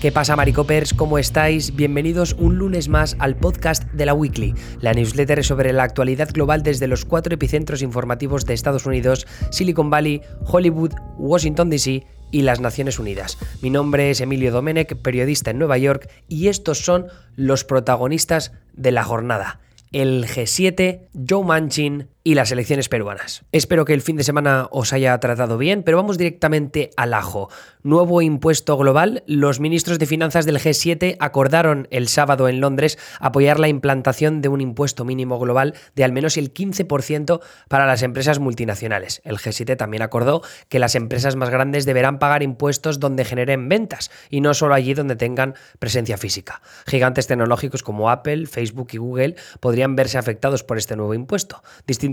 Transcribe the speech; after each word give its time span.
¿Qué 0.00 0.10
pasa, 0.10 0.34
Maricopers? 0.34 0.94
¿Cómo 0.94 1.18
estáis? 1.18 1.76
Bienvenidos 1.76 2.32
un 2.38 2.56
lunes 2.56 2.88
más 2.88 3.16
al 3.18 3.36
podcast 3.36 3.84
de 3.92 4.06
la 4.06 4.14
Weekly, 4.14 4.54
la 4.80 4.94
newsletter 4.94 5.44
sobre 5.44 5.74
la 5.74 5.82
actualidad 5.82 6.30
global 6.32 6.62
desde 6.62 6.86
los 6.86 7.04
cuatro 7.04 7.34
epicentros 7.34 7.82
informativos 7.82 8.46
de 8.46 8.54
Estados 8.54 8.86
Unidos, 8.86 9.26
Silicon 9.50 9.90
Valley, 9.90 10.22
Hollywood, 10.46 10.92
Washington 11.18 11.68
DC 11.68 12.06
y 12.32 12.40
las 12.40 12.60
Naciones 12.60 12.98
Unidas. 12.98 13.36
Mi 13.60 13.68
nombre 13.68 14.08
es 14.08 14.22
Emilio 14.22 14.52
Domenech, 14.52 14.96
periodista 15.02 15.50
en 15.50 15.58
Nueva 15.58 15.76
York, 15.76 16.08
y 16.28 16.48
estos 16.48 16.78
son 16.78 17.08
los 17.36 17.64
protagonistas 17.64 18.52
de 18.72 18.92
la 18.92 19.04
jornada. 19.04 19.60
El 19.92 20.24
G7, 20.24 21.08
Joe 21.28 21.44
Manchin, 21.44 22.08
y 22.22 22.34
las 22.34 22.52
elecciones 22.52 22.88
peruanas. 22.88 23.44
Espero 23.52 23.84
que 23.84 23.94
el 23.94 24.02
fin 24.02 24.16
de 24.16 24.24
semana 24.24 24.68
os 24.70 24.92
haya 24.92 25.18
tratado 25.20 25.56
bien, 25.56 25.82
pero 25.82 25.96
vamos 25.96 26.18
directamente 26.18 26.90
al 26.96 27.14
ajo. 27.14 27.48
Nuevo 27.82 28.20
impuesto 28.20 28.76
global. 28.76 29.22
Los 29.26 29.58
ministros 29.58 29.98
de 29.98 30.06
finanzas 30.06 30.44
del 30.44 30.58
G7 30.58 31.16
acordaron 31.18 31.88
el 31.90 32.08
sábado 32.08 32.48
en 32.48 32.60
Londres 32.60 32.98
apoyar 33.20 33.58
la 33.58 33.68
implantación 33.68 34.42
de 34.42 34.48
un 34.48 34.60
impuesto 34.60 35.04
mínimo 35.04 35.38
global 35.38 35.74
de 35.94 36.04
al 36.04 36.12
menos 36.12 36.36
el 36.36 36.52
15% 36.52 37.40
para 37.68 37.86
las 37.86 38.02
empresas 38.02 38.38
multinacionales. 38.38 39.22
El 39.24 39.38
G7 39.38 39.76
también 39.76 40.02
acordó 40.02 40.42
que 40.68 40.78
las 40.78 40.94
empresas 40.94 41.36
más 41.36 41.48
grandes 41.48 41.86
deberán 41.86 42.18
pagar 42.18 42.42
impuestos 42.42 43.00
donde 43.00 43.24
generen 43.24 43.68
ventas 43.68 44.10
y 44.28 44.42
no 44.42 44.52
solo 44.52 44.74
allí 44.74 44.92
donde 44.92 45.16
tengan 45.16 45.54
presencia 45.78 46.18
física. 46.18 46.60
Gigantes 46.86 47.26
tecnológicos 47.26 47.82
como 47.82 48.10
Apple, 48.10 48.46
Facebook 48.46 48.88
y 48.92 48.98
Google 48.98 49.36
podrían 49.60 49.96
verse 49.96 50.18
afectados 50.18 50.64
por 50.64 50.76
este 50.76 50.96
nuevo 50.96 51.14
impuesto 51.14 51.62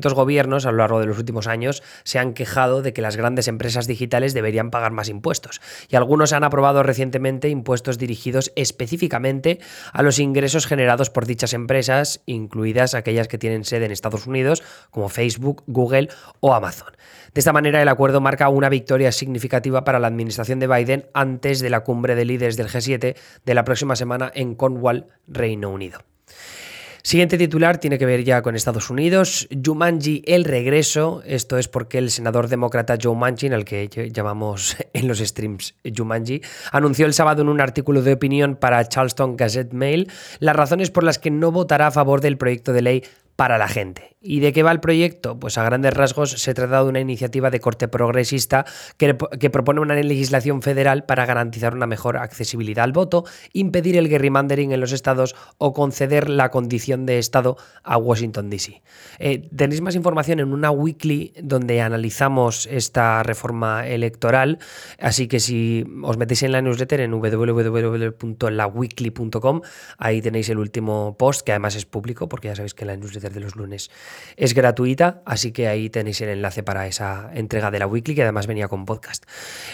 gobiernos 0.01 0.65
a 0.65 0.71
lo 0.71 0.77
largo 0.77 0.99
de 0.99 1.05
los 1.05 1.17
últimos 1.17 1.47
años 1.47 1.83
se 2.03 2.19
han 2.19 2.33
quejado 2.33 2.81
de 2.81 2.93
que 2.93 3.01
las 3.01 3.15
grandes 3.17 3.47
empresas 3.47 3.87
digitales 3.87 4.33
deberían 4.33 4.71
pagar 4.71 4.91
más 4.91 5.09
impuestos 5.09 5.61
y 5.89 5.95
algunos 5.95 6.33
han 6.33 6.43
aprobado 6.43 6.83
recientemente 6.83 7.49
impuestos 7.49 7.97
dirigidos 7.97 8.51
específicamente 8.55 9.59
a 9.93 10.03
los 10.03 10.19
ingresos 10.19 10.67
generados 10.67 11.09
por 11.09 11.25
dichas 11.25 11.53
empresas, 11.53 12.21
incluidas 12.25 12.93
aquellas 12.93 13.27
que 13.27 13.37
tienen 13.37 13.65
sede 13.65 13.85
en 13.85 13.91
Estados 13.91 14.27
Unidos 14.27 14.63
como 14.91 15.09
Facebook, 15.09 15.63
Google 15.67 16.09
o 16.39 16.53
Amazon. 16.53 16.93
De 17.33 17.39
esta 17.39 17.53
manera 17.53 17.81
el 17.81 17.89
acuerdo 17.89 18.21
marca 18.21 18.49
una 18.49 18.69
victoria 18.69 19.11
significativa 19.11 19.83
para 19.83 19.99
la 19.99 20.07
administración 20.07 20.59
de 20.59 20.67
Biden 20.67 21.05
antes 21.13 21.59
de 21.59 21.69
la 21.69 21.81
cumbre 21.81 22.15
de 22.15 22.25
líderes 22.25 22.57
del 22.57 22.69
G7 22.69 23.15
de 23.45 23.53
la 23.53 23.63
próxima 23.63 23.95
semana 23.95 24.31
en 24.33 24.55
Cornwall, 24.55 25.07
Reino 25.27 25.69
Unido. 25.69 25.99
Siguiente 27.07 27.37
titular 27.37 27.77
tiene 27.77 27.97
que 27.97 28.05
ver 28.05 28.25
ya 28.25 28.41
con 28.41 28.57
Estados 28.57 28.89
Unidos. 28.89 29.47
Jumanji, 29.65 30.23
el 30.25 30.43
regreso. 30.43 31.21
Esto 31.25 31.57
es 31.57 31.69
porque 31.69 31.99
el 31.99 32.11
senador 32.11 32.49
demócrata 32.49 32.97
Joe 33.01 33.15
Manchin, 33.15 33.53
al 33.53 33.63
que 33.63 33.87
llamamos 34.11 34.75
en 34.93 35.07
los 35.07 35.19
streams 35.19 35.75
Jumanji, 35.85 36.41
anunció 36.73 37.05
el 37.05 37.13
sábado 37.13 37.43
en 37.43 37.47
un 37.47 37.61
artículo 37.61 38.01
de 38.01 38.11
opinión 38.11 38.57
para 38.57 38.85
Charleston 38.85 39.37
Gazette 39.37 39.71
Mail 39.71 40.11
las 40.39 40.57
razones 40.57 40.91
por 40.91 41.05
las 41.05 41.17
que 41.17 41.31
no 41.31 41.53
votará 41.53 41.87
a 41.87 41.91
favor 41.91 42.19
del 42.19 42.37
proyecto 42.37 42.73
de 42.73 42.81
ley 42.81 43.03
para 43.37 43.57
la 43.57 43.69
gente. 43.69 44.17
¿Y 44.19 44.39
de 44.39 44.51
qué 44.51 44.63
va 44.63 44.71
el 44.71 44.79
proyecto? 44.79 45.39
Pues 45.39 45.59
a 45.59 45.63
grandes 45.63 45.93
rasgos 45.93 46.31
se 46.31 46.55
trata 46.55 46.83
de 46.83 46.89
una 46.89 46.99
iniciativa 46.99 47.51
de 47.51 47.59
corte 47.59 47.87
progresista 47.87 48.65
que, 48.97 49.13
propone 49.13 49.79
una 49.79 49.93
legislación 49.93 50.63
federal 50.63 51.05
para 51.05 51.27
garantizar 51.27 51.75
una 51.75 51.85
mejor 51.85 52.17
accesibilidad 52.17 52.83
al 52.83 52.93
voto, 52.93 53.25
impedir 53.53 53.95
el 53.95 54.07
gerrymandering 54.09 54.71
en 54.71 54.81
los 54.81 54.91
estados 54.91 55.35
o 55.59 55.73
conceder 55.73 56.29
la 56.29 56.49
condición 56.49 57.05
de 57.05 57.19
estado 57.19 57.57
a 57.83 57.97
Washington 57.97 58.49
DC. 58.49 58.81
Eh, 59.19 59.47
tenéis 59.55 59.81
más 59.81 59.93
información 59.93 60.39
en 60.39 60.51
una 60.51 60.71
weekly 60.71 61.33
donde 61.41 61.81
analizamos 61.81 62.67
esta 62.71 63.21
reforma 63.21 63.87
electoral, 63.87 64.57
así 64.99 65.27
que 65.27 65.39
si 65.39 65.85
os 66.01 66.17
metéis 66.17 66.41
en 66.41 66.53
la 66.53 66.63
newsletter 66.63 67.01
en 67.01 67.11
www.laweekly.com, 67.11 69.61
ahí 69.99 70.23
tenéis 70.23 70.49
el 70.49 70.57
último 70.57 71.15
post, 71.19 71.45
que 71.45 71.51
además 71.51 71.75
es 71.75 71.85
público, 71.85 72.27
porque 72.27 72.47
ya 72.47 72.55
sabéis 72.55 72.73
que 72.73 72.83
la 72.83 72.97
newsletter 72.97 73.26
de 73.33 73.39
los 73.39 73.55
lunes 73.55 73.89
es 74.35 74.53
gratuita, 74.53 75.21
así 75.25 75.51
que 75.51 75.67
ahí 75.67 75.89
tenéis 75.89 76.21
el 76.21 76.29
enlace 76.29 76.63
para 76.63 76.87
esa 76.87 77.29
entrega 77.33 77.71
de 77.71 77.79
la 77.79 77.87
weekly 77.87 78.15
que 78.15 78.23
además 78.23 78.47
venía 78.47 78.67
con 78.67 78.85
podcast. 78.85 79.25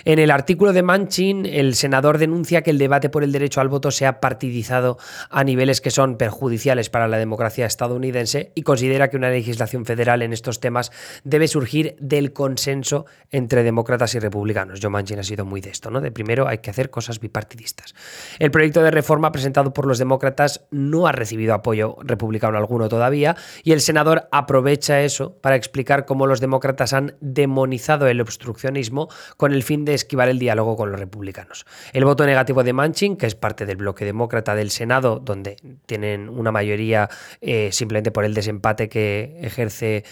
En 0.06 0.20
el 0.20 0.32
artículo 0.32 0.74
de 0.74 0.84
Manchin, 0.84 1.46
el 1.46 1.76
senador 1.76 2.18
denuncia 2.18 2.62
que 2.62 2.72
el 2.72 2.78
debate 2.78 3.10
por 3.10 3.24
el 3.24 3.32
derecho 3.32 3.62
al 3.62 3.70
voto 3.70 3.92
se 3.92 4.06
ha 4.06 4.20
partidizado 4.20 4.98
a 5.30 5.44
niveles 5.44 5.82
que 5.82 5.92
son 5.92 6.18
perjudiciales 6.18 6.90
para 6.90 7.08
la 7.08 7.18
democracia 7.18 7.66
estadounidense 7.66 8.52
y 8.56 8.64
considera 8.64 9.10
que 9.10 9.18
una 9.18 9.30
legislación 9.30 9.86
federal 9.86 10.22
en 10.22 10.34
estos 10.34 10.60
temas 10.60 10.92
debe 11.24 11.48
surgir 11.48 11.96
del 12.00 12.34
consenso 12.34 13.06
entre 13.32 13.64
demócratas 13.64 14.16
y 14.16 14.20
republicanos. 14.20 14.80
Joe 14.82 14.90
Manchin 14.90 15.20
ha 15.20 15.24
sido 15.24 15.46
muy 15.46 15.62
de 15.62 15.70
esto, 15.70 15.90
¿no? 15.90 16.02
De 16.02 16.12
primero 16.12 16.48
hay 16.48 16.60
que 16.60 16.70
hacer 16.70 16.90
cosas 16.90 17.20
bipartidistas. 17.20 17.96
El 18.40 18.52
proyecto 18.52 18.82
de 18.82 18.92
reforma 18.92 19.32
presentado 19.32 19.74
por 19.74 19.86
los 19.86 19.98
demócratas 19.98 20.66
no 20.72 21.08
ha 21.08 21.12
recibido 21.12 21.54
apoyo 21.54 21.98
republicano 22.02 22.58
alguno 22.58 22.90
todavía 22.90 23.36
y 23.64 23.72
el 23.72 23.82
senador 23.82 24.28
aprovecha 24.32 25.02
eso 25.02 25.38
para 25.42 25.56
explicar 25.56 26.06
cómo 26.06 26.28
los 26.28 26.40
demócratas 26.40 26.94
han 26.94 27.16
demonizado 27.22 28.08
el 28.08 28.22
obstruccionismo 28.22 29.10
con 29.38 29.54
el 29.54 29.64
fin 29.64 29.86
de 29.86 29.94
esquivar 29.94 30.30
el 30.30 30.40
diálogo 30.40 30.76
con 30.76 30.92
los 30.92 31.00
republicanos. 31.00 31.66
El 31.94 32.06
voto 32.06 32.26
negativo 32.26 32.64
de 32.64 32.74
Manchin, 32.74 33.18
que 33.18 33.26
es 33.26 33.36
parte 33.36 33.66
del 33.66 33.78
bloque 33.78 34.06
demócrata 34.06 34.56
del 34.56 34.72
Senado, 34.72 35.20
donde 35.20 35.58
tienen 35.86 36.30
una 36.30 36.52
mayoría 36.52 37.10
eh, 37.42 37.70
simplemente 37.72 38.12
por 38.12 38.26
el 38.26 38.34
desempate 38.34 38.90
que 38.90 39.38
ejerce 39.42 40.04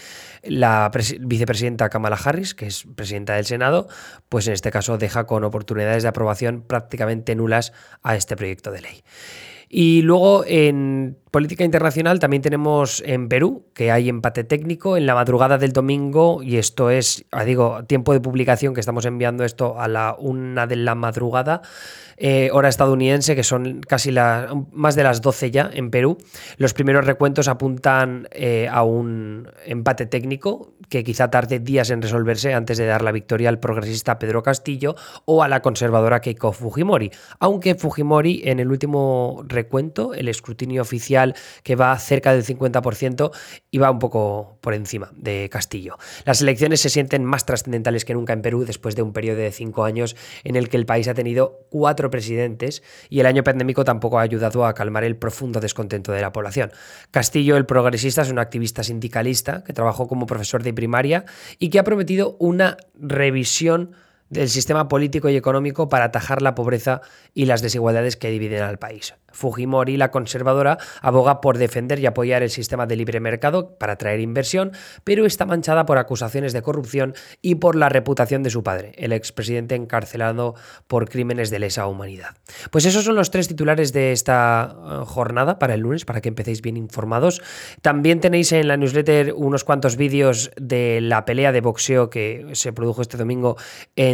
la 0.42 0.90
vicepresidenta 1.20 1.88
Kamala 1.88 2.18
Harris, 2.22 2.54
que 2.54 2.66
es 2.66 2.84
presidenta 2.94 3.34
del 3.34 3.46
Senado, 3.46 3.88
pues 4.28 4.46
en 4.46 4.54
este 4.54 4.70
caso 4.70 4.98
deja 4.98 5.24
con 5.24 5.44
oportunidades 5.44 6.02
de 6.02 6.08
aprobación 6.08 6.62
prácticamente 6.62 7.34
nulas 7.34 7.72
a 8.02 8.16
este 8.16 8.36
proyecto 8.36 8.70
de 8.70 8.82
ley. 8.82 9.04
Y 9.74 10.02
luego 10.02 10.44
en 10.46 11.16
política 11.30 11.64
internacional 11.64 12.18
también 12.18 12.42
tenemos 12.42 13.02
en 13.06 13.30
Perú, 13.30 13.64
que 13.72 13.90
hay 13.90 14.10
empate 14.10 14.44
técnico 14.44 14.98
en 14.98 15.06
la 15.06 15.14
madrugada 15.14 15.56
del 15.56 15.72
domingo, 15.72 16.42
y 16.42 16.58
esto 16.58 16.90
es, 16.90 17.24
ah, 17.32 17.42
digo, 17.44 17.82
tiempo 17.84 18.12
de 18.12 18.20
publicación 18.20 18.74
que 18.74 18.80
estamos 18.80 19.06
enviando 19.06 19.44
esto 19.44 19.80
a 19.80 19.88
la 19.88 20.14
una 20.18 20.66
de 20.66 20.76
la 20.76 20.94
madrugada. 20.94 21.62
Eh, 22.16 22.50
hora 22.52 22.68
estadounidense, 22.68 23.34
que 23.34 23.42
son 23.42 23.80
casi 23.80 24.12
más 24.72 24.94
de 24.94 25.02
las 25.02 25.20
12 25.20 25.50
ya 25.50 25.70
en 25.72 25.90
Perú. 25.90 26.18
Los 26.56 26.74
primeros 26.74 27.06
recuentos 27.06 27.48
apuntan 27.48 28.28
eh, 28.30 28.68
a 28.70 28.82
un 28.82 29.48
empate 29.66 30.06
técnico 30.06 30.74
que 30.88 31.04
quizá 31.04 31.30
tarde 31.30 31.58
días 31.58 31.90
en 31.90 32.02
resolverse 32.02 32.52
antes 32.52 32.76
de 32.76 32.84
dar 32.84 33.02
la 33.02 33.12
victoria 33.12 33.48
al 33.48 33.58
progresista 33.58 34.18
Pedro 34.18 34.42
Castillo 34.42 34.94
o 35.24 35.42
a 35.42 35.48
la 35.48 35.62
conservadora 35.62 36.20
Keiko 36.20 36.52
Fujimori. 36.52 37.10
Aunque 37.38 37.74
Fujimori 37.74 38.42
en 38.44 38.60
el 38.60 38.68
último 38.68 39.42
recuento, 39.46 40.12
el 40.12 40.28
escrutinio 40.28 40.82
oficial 40.82 41.34
que 41.62 41.76
va 41.76 41.98
cerca 41.98 42.34
del 42.34 42.44
50%, 42.44 43.30
iba 43.70 43.90
un 43.90 43.98
poco 43.98 44.58
por 44.60 44.74
encima 44.74 45.10
de 45.16 45.48
Castillo. 45.50 45.96
Las 46.24 46.42
elecciones 46.42 46.80
se 46.80 46.90
sienten 46.90 47.24
más 47.24 47.46
trascendentales 47.46 48.04
que 48.04 48.14
nunca 48.14 48.34
en 48.34 48.42
Perú 48.42 48.64
después 48.66 48.94
de 48.94 49.02
un 49.02 49.12
periodo 49.12 49.38
de 49.38 49.52
cinco 49.52 49.84
años 49.84 50.16
en 50.44 50.56
el 50.56 50.68
que 50.68 50.76
el 50.76 50.86
país 50.86 51.08
ha 51.08 51.14
tenido 51.14 51.66
cuatro 51.70 52.10
presidentes 52.12 52.84
y 53.10 53.18
el 53.18 53.26
año 53.26 53.42
pandémico 53.42 53.84
tampoco 53.84 54.20
ha 54.20 54.22
ayudado 54.22 54.64
a 54.64 54.74
calmar 54.74 55.02
el 55.02 55.16
profundo 55.16 55.58
descontento 55.58 56.12
de 56.12 56.20
la 56.20 56.32
población. 56.32 56.70
Castillo, 57.10 57.56
el 57.56 57.66
progresista, 57.66 58.22
es 58.22 58.30
un 58.30 58.38
activista 58.38 58.84
sindicalista 58.84 59.64
que 59.64 59.72
trabajó 59.72 60.06
como 60.06 60.26
profesor 60.26 60.62
de 60.62 60.72
primaria 60.72 61.24
y 61.58 61.70
que 61.70 61.80
ha 61.80 61.84
prometido 61.84 62.36
una 62.38 62.76
revisión 62.94 63.96
del 64.32 64.48
sistema 64.48 64.88
político 64.88 65.28
y 65.28 65.36
económico 65.36 65.90
para 65.90 66.06
atajar 66.06 66.40
la 66.40 66.54
pobreza 66.54 67.02
y 67.34 67.44
las 67.44 67.60
desigualdades 67.60 68.16
que 68.16 68.30
dividen 68.30 68.62
al 68.62 68.78
país. 68.78 69.14
Fujimori, 69.30 69.96
la 69.96 70.10
conservadora, 70.10 70.78
aboga 71.00 71.40
por 71.40 71.58
defender 71.58 71.98
y 71.98 72.06
apoyar 72.06 72.42
el 72.42 72.50
sistema 72.50 72.86
de 72.86 72.96
libre 72.96 73.20
mercado 73.20 73.76
para 73.78 73.94
atraer 73.94 74.20
inversión, 74.20 74.72
pero 75.04 75.26
está 75.26 75.44
manchada 75.46 75.84
por 75.84 75.98
acusaciones 75.98 76.52
de 76.52 76.62
corrupción 76.62 77.14
y 77.40 77.56
por 77.56 77.76
la 77.76 77.88
reputación 77.88 78.42
de 78.42 78.50
su 78.50 78.62
padre, 78.62 78.92
el 78.96 79.12
expresidente 79.12 79.74
encarcelado 79.74 80.54
por 80.86 81.08
crímenes 81.08 81.50
de 81.50 81.58
lesa 81.58 81.86
humanidad. 81.86 82.36
Pues 82.70 82.86
esos 82.86 83.04
son 83.04 83.16
los 83.16 83.30
tres 83.30 83.48
titulares 83.48 83.92
de 83.92 84.12
esta 84.12 84.74
eh, 84.74 85.04
jornada 85.04 85.58
para 85.58 85.74
el 85.74 85.80
lunes, 85.80 86.04
para 86.06 86.22
que 86.22 86.28
empecéis 86.28 86.62
bien 86.62 86.78
informados. 86.78 87.42
También 87.82 88.20
tenéis 88.20 88.52
en 88.52 88.68
la 88.68 88.78
newsletter 88.78 89.34
unos 89.36 89.64
cuantos 89.64 89.96
vídeos 89.96 90.50
de 90.56 91.00
la 91.02 91.24
pelea 91.26 91.52
de 91.52 91.60
boxeo 91.60 92.08
que 92.08 92.46
se 92.52 92.72
produjo 92.72 93.02
este 93.02 93.16
domingo 93.16 93.56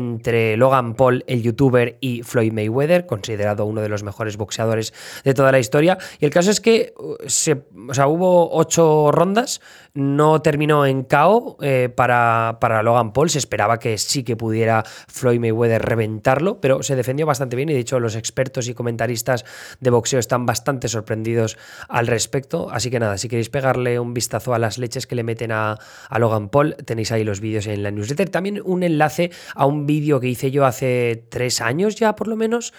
entre 0.09 0.57
Logan 0.57 0.95
Paul, 0.95 1.25
el 1.27 1.43
youtuber, 1.43 1.99
y 2.01 2.23
Floyd 2.23 2.53
Mayweather, 2.53 3.07
considerado 3.07 3.67
uno 3.67 3.81
de 3.81 3.89
los 3.89 4.03
mejores 4.03 4.37
boxeadores 4.37 4.93
de 5.25 5.35
toda 5.35 5.53
la 5.53 5.59
historia. 5.59 5.99
Y 6.19 6.25
el 6.25 6.31
caso 6.31 6.51
es 6.51 6.61
que 6.61 6.95
uh, 6.99 7.17
se, 7.27 7.65
o 7.89 7.95
sea, 7.95 8.09
hubo 8.09 8.51
ocho 8.53 9.11
rondas, 9.13 9.61
no 9.95 10.43
terminó 10.43 10.87
en 10.87 11.03
KO 11.03 11.57
eh, 11.61 11.89
para, 11.95 12.59
para, 12.61 12.83
Logan 12.83 13.13
Paul. 13.13 13.31
Se 13.31 13.39
esperaba 13.39 13.79
que 13.79 13.99
sí 13.99 14.23
que 14.23 14.37
pudiera 14.37 14.85
Floyd 15.09 15.41
Mayweather 15.41 15.83
reventarlo, 15.83 16.61
pero 16.61 16.83
se 16.83 16.97
defendió 16.97 17.27
bastante 17.27 17.57
bien 17.57 17.69
y 17.69 17.73
de 17.73 17.81
hecho 17.81 17.99
los 17.99 18.15
expertos 18.15 18.69
y 18.69 18.75
comentaristas 18.75 19.45
de 19.81 19.91
boxeo 19.91 20.21
están 20.21 20.47
bastante 20.47 20.89
sorprendidos 20.89 21.59
al 21.89 22.07
respecto. 22.07 22.71
Así 22.71 22.91
que 22.91 23.01
nada, 23.01 23.19
si 23.19 23.29
queréis 23.29 23.51
pegarle 23.51 23.99
un 23.99 24.15
vistazo 24.15 24.55
a 24.55 24.59
las 24.59 24.79
leches 24.79 25.07
que 25.07 25.17
le 25.17 25.25
meten 25.25 25.53
a, 25.53 25.79
a 26.09 26.19
Logan 26.19 26.49
Paul, 26.49 26.77
tenéis 26.85 27.11
ahí 27.13 27.25
los 27.25 27.41
vídeos 27.41 27.67
en 27.67 27.83
la 27.83 27.91
newsletter. 27.91 28.29
También 28.31 28.63
un 28.65 28.83
enlace 28.83 29.31
a 29.55 29.67
un 29.67 29.87
vídeo 29.87 29.98
vídeo 30.01 30.21
que 30.21 30.29
hice 30.29 30.51
yo 30.51 30.65
hace 30.65 31.25
tres 31.29 31.61
años 31.61 31.97
ya, 31.97 32.15
por 32.15 32.29
lo 32.29 32.37
menos, 32.37 32.73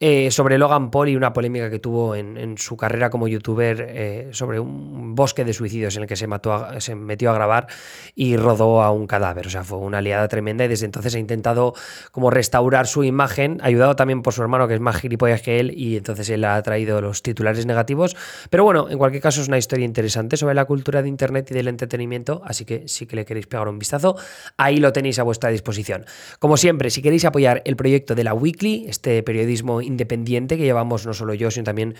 eh, 0.00 0.32
sobre 0.32 0.58
Logan 0.58 0.90
Paul 0.90 1.10
y 1.10 1.16
una 1.16 1.32
polémica 1.32 1.70
que 1.70 1.78
tuvo 1.78 2.16
en, 2.16 2.58
su 2.58 2.76
carrera 2.76 3.08
como 3.08 3.28
youtuber 3.28 3.86
eh, 3.88 4.28
sobre 4.32 4.58
un 4.58 5.14
bosque 5.14 5.44
de 5.44 5.52
suicidios 5.52 5.96
en 5.96 6.02
el 6.02 6.08
que 6.08 6.16
se, 6.16 6.26
mató 6.26 6.80
se 6.80 6.96
metió 6.96 7.30
a 7.30 7.34
grabar 7.34 7.68
y 8.16 8.36
rodó 8.36 8.82
a 8.82 8.90
un 8.90 9.06
cadáver. 9.06 9.46
O 9.46 9.50
sea, 9.50 9.62
fue 9.62 9.78
una 9.78 9.98
aliada 9.98 10.26
tremenda 10.26 10.64
y 10.64 10.68
desde 10.68 10.86
entonces 10.86 11.14
ha 11.14 11.18
intentado 11.18 11.74
como 12.10 12.30
restaurar 12.30 12.88
su 12.88 13.04
imagen, 13.04 13.60
ayudado 13.62 13.94
también 13.94 14.22
por 14.22 14.32
su 14.32 14.42
hermano 14.42 14.66
que 14.66 14.74
es 14.74 14.80
más 14.80 14.96
gilipollas 14.96 15.40
que 15.40 15.60
él 15.60 15.72
y 15.76 15.96
entonces 15.96 16.28
él 16.30 16.44
ha 16.44 16.60
traído 16.62 17.00
los 17.00 17.22
titulares 17.22 17.66
negativos. 17.66 18.16
Pero 18.50 18.64
bueno, 18.64 18.88
en 18.90 18.98
cualquier 18.98 19.22
caso 19.22 19.40
es 19.40 19.48
una 19.48 19.58
historia 19.58 19.84
interesante 19.84 20.36
sobre 20.36 20.54
la 20.54 20.64
cultura 20.64 21.02
de 21.02 21.08
Internet 21.08 21.52
y 21.52 21.54
del 21.54 21.68
entretenimiento, 21.68 22.42
así 22.44 22.64
que 22.64 22.88
si 22.88 23.06
que 23.06 23.14
le 23.14 23.24
queréis 23.24 23.46
pegar 23.46 23.68
un 23.68 23.78
vistazo, 23.78 24.16
ahí 24.56 24.78
lo 24.78 24.92
tenéis 24.92 25.18
a 25.18 25.22
vuestra 25.22 25.50
disposición. 25.50 26.04
Como 26.38 26.51
siempre, 26.56 26.90
si 26.90 27.02
queréis 27.02 27.24
apoyar 27.24 27.62
el 27.64 27.76
proyecto 27.76 28.14
de 28.14 28.24
la 28.24 28.34
Weekly, 28.34 28.86
este 28.88 29.22
periodismo 29.22 29.80
independiente 29.80 30.56
que 30.56 30.64
llevamos 30.64 31.06
no 31.06 31.14
solo 31.14 31.34
yo, 31.34 31.50
sino 31.50 31.64
también 31.64 31.94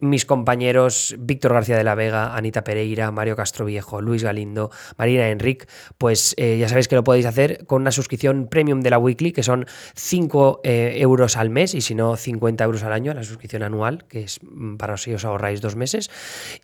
mis 0.00 0.26
compañeros 0.26 1.14
Víctor 1.18 1.54
García 1.54 1.76
de 1.76 1.84
la 1.84 1.94
Vega, 1.94 2.36
Anita 2.36 2.62
Pereira, 2.64 3.10
Mario 3.10 3.36
Castro 3.36 3.64
Viejo, 3.64 4.00
Luis 4.00 4.22
Galindo, 4.22 4.70
Marina 4.98 5.28
Enric, 5.28 5.68
pues 5.98 6.34
eh, 6.36 6.58
ya 6.58 6.68
sabéis 6.68 6.88
que 6.88 6.96
lo 6.96 7.04
podéis 7.04 7.26
hacer 7.26 7.64
con 7.66 7.82
una 7.82 7.90
suscripción 7.90 8.48
premium 8.48 8.80
de 8.82 8.90
la 8.90 8.98
Weekly, 8.98 9.32
que 9.32 9.42
son 9.42 9.66
5 9.94 10.60
eh, 10.64 10.96
euros 10.98 11.36
al 11.36 11.50
mes 11.50 11.74
y 11.74 11.80
si 11.80 11.94
no 11.94 12.16
50 12.16 12.64
euros 12.64 12.82
al 12.82 12.92
año, 12.92 13.14
la 13.14 13.22
suscripción 13.22 13.62
anual, 13.62 14.04
que 14.08 14.24
es 14.24 14.40
mm, 14.42 14.76
para 14.76 14.96
si 14.98 15.14
os 15.14 15.24
ahorráis 15.24 15.60
dos 15.60 15.76
meses. 15.76 16.10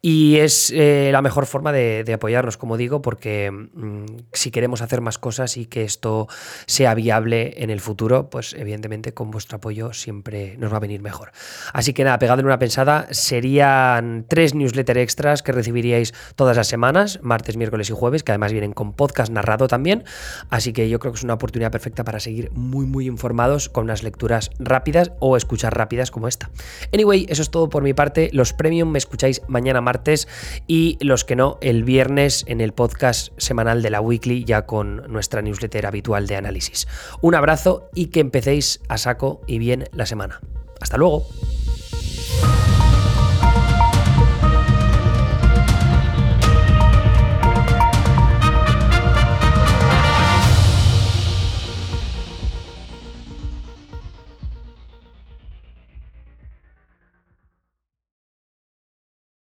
Y 0.02 0.36
es 0.36 0.70
eh, 0.70 1.08
la 1.12 1.22
mejor 1.22 1.46
forma 1.46 1.72
de, 1.72 2.04
de, 2.04 2.12
apoyarnos, 2.12 2.56
como 2.56 2.76
digo, 2.76 3.00
porque 3.00 3.50
mm, 3.50 4.04
si 4.32 4.50
queremos 4.50 4.82
hacer 4.82 5.00
más 5.00 5.18
cosas 5.18 5.56
y 5.56 5.66
que 5.66 5.84
esto 5.84 6.28
sea 6.66 6.94
viable 6.94 7.31
en 7.32 7.70
el 7.70 7.80
futuro, 7.80 8.30
pues 8.30 8.54
evidentemente 8.54 9.14
con 9.14 9.30
vuestro 9.30 9.56
apoyo 9.56 9.92
siempre 9.92 10.56
nos 10.58 10.72
va 10.72 10.76
a 10.76 10.80
venir 10.80 11.00
mejor. 11.00 11.32
Así 11.72 11.92
que 11.92 12.04
nada, 12.04 12.18
pegadle 12.18 12.44
una 12.44 12.58
pensada, 12.58 13.06
serían 13.10 14.26
tres 14.28 14.54
newsletters 14.54 15.00
extras 15.00 15.42
que 15.42 15.52
recibiríais 15.52 16.12
todas 16.36 16.56
las 16.56 16.68
semanas, 16.68 17.20
martes, 17.22 17.56
miércoles 17.56 17.90
y 17.90 17.92
jueves, 17.92 18.22
que 18.22 18.32
además 18.32 18.52
vienen 18.52 18.72
con 18.72 18.92
podcast 18.92 19.32
narrado 19.32 19.68
también, 19.68 20.04
así 20.50 20.72
que 20.72 20.88
yo 20.88 20.98
creo 20.98 21.12
que 21.12 21.18
es 21.18 21.24
una 21.24 21.34
oportunidad 21.34 21.72
perfecta 21.72 22.04
para 22.04 22.20
seguir 22.20 22.50
muy 22.52 22.86
muy 22.86 23.06
informados 23.06 23.68
con 23.68 23.84
unas 23.84 24.02
lecturas 24.02 24.50
rápidas 24.58 25.12
o 25.20 25.36
escuchar 25.36 25.76
rápidas 25.76 26.10
como 26.10 26.28
esta. 26.28 26.50
Anyway, 26.92 27.26
eso 27.28 27.42
es 27.42 27.50
todo 27.50 27.68
por 27.68 27.82
mi 27.82 27.94
parte, 27.94 28.30
los 28.32 28.52
premium 28.52 28.90
me 28.90 28.98
escucháis 28.98 29.42
mañana 29.48 29.80
martes 29.80 30.28
y 30.66 30.98
los 31.00 31.24
que 31.24 31.36
no 31.36 31.58
el 31.60 31.84
viernes 31.84 32.44
en 32.46 32.60
el 32.60 32.72
podcast 32.72 33.32
semanal 33.38 33.82
de 33.82 33.90
la 33.90 34.00
weekly 34.00 34.44
ya 34.44 34.66
con 34.66 35.10
nuestra 35.12 35.42
newsletter 35.42 35.86
habitual 35.86 36.26
de 36.26 36.36
análisis. 36.36 36.86
Un 37.22 37.36
abrazo 37.36 37.88
y 37.94 38.06
que 38.06 38.20
empecéis 38.20 38.80
a 38.88 38.98
saco 38.98 39.40
y 39.46 39.58
bien 39.58 39.84
la 39.92 40.06
semana. 40.06 40.40
Hasta 40.80 40.96
luego. 40.98 41.24